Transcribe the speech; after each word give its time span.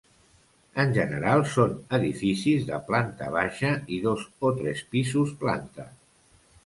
En 0.83 0.93
general, 0.95 1.43
són 1.55 1.75
edificis 1.99 2.65
de 2.71 2.79
planta 2.87 3.29
baixa 3.35 3.75
i 3.99 4.01
dos 4.07 4.25
o 4.51 4.55
tres 4.63 4.83
pisos 4.97 5.37
planta. 5.45 5.87